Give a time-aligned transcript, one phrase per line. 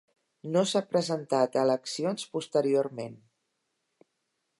[0.53, 3.21] No s'ha presentat a eleccions posteriorment.